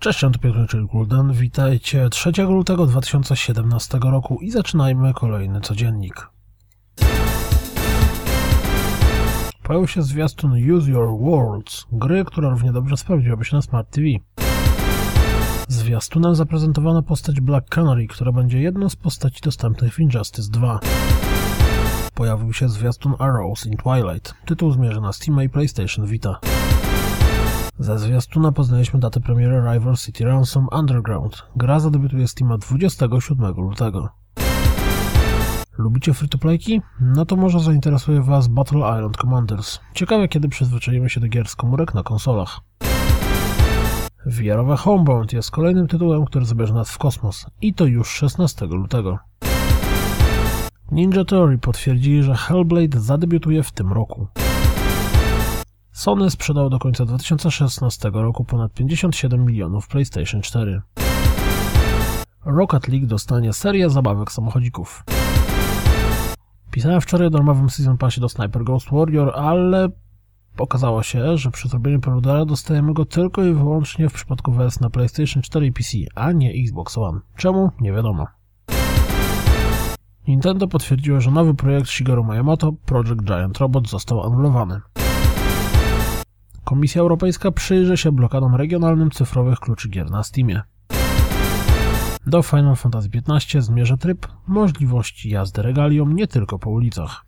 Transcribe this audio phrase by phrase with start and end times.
[0.00, 1.32] Cześć, Piotr, czyli Gulden.
[1.32, 6.28] Witajcie 3 lutego 2017 roku i zaczynajmy kolejny codziennik.
[9.62, 14.06] Pojawił się zwiastun Use Your Worlds, gry, która równie dobrze sprawdziłaby się na Smart TV.
[15.68, 20.80] Zwiastunem zaprezentowano postać Black Canary, która będzie jedną z postaci dostępnych w Injustice 2.
[22.14, 24.34] Pojawił się zwiastun Arrows in Twilight.
[24.46, 26.40] Tytuł zmierza na Steam i PlayStation Vita.
[27.80, 31.42] Ze zwiastuna poznaliśmy datę premiery Rival City Ransom Underground.
[31.56, 34.08] Gra zadebiutuje Steama 27 lutego.
[35.78, 36.82] Lubicie free-to-playki?
[37.00, 39.80] No to może zainteresuje Was Battle Island Commanders.
[39.94, 42.60] Ciekawe kiedy przyzwyczajimy się do gier z komórek na konsolach.
[44.26, 47.46] VR-owe Homebound jest kolejnym tytułem, który zabierze nas w kosmos.
[47.62, 49.18] I to już 16 lutego.
[50.92, 54.26] Ninja Theory potwierdzili, że Hellblade zadebiutuje w tym roku.
[55.92, 60.82] Sony sprzedał do końca 2016 roku ponad 57 milionów PlayStation 4.
[62.44, 65.04] Rocket League dostanie serię zabawek samochodzików.
[66.70, 69.88] Pisałem wczoraj o darmowym Season Passie do Sniper Ghost Warrior, ale
[70.58, 74.90] okazało się, że przy zrobieniu preordera dostajemy go tylko i wyłącznie w przypadku wersji na
[74.90, 77.20] PlayStation 4 i PC, a nie Xbox One.
[77.36, 77.70] Czemu?
[77.80, 78.26] Nie wiadomo.
[80.28, 84.80] Nintendo potwierdziło, że nowy projekt Shigeru Miyamoto, Project Giant Robot, został anulowany.
[86.64, 90.62] Komisja Europejska przyjrzy się blokadom regionalnym cyfrowych kluczy gier na Steamie.
[92.26, 97.24] Do Final Fantasy XV zmierza tryb możliwości jazdy regalią nie tylko po ulicach.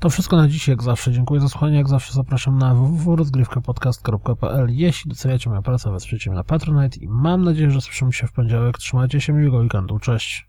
[0.00, 1.12] To wszystko na dziś, jak zawsze.
[1.12, 6.44] Dziękuję za słuchanie, jak zawsze zapraszam na www.rozgrywkapodcast.pl Jeśli doceniacie moją pracę, wesprzyjcie mnie na
[6.44, 8.78] Patronite i mam nadzieję, że słyszymy się w poniedziałek.
[8.78, 9.98] Trzymajcie się, miłego weekendu.
[9.98, 10.46] Cześć!